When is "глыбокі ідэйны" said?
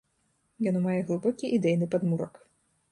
1.11-1.85